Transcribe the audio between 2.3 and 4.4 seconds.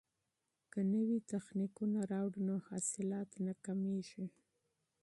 نو حاصلات نه کمیږي.